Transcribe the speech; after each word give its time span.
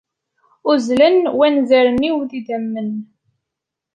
Uzzlen 0.69 1.17
wanzaren-iw 1.37 2.17
d 2.29 2.31
idammen 2.39 2.91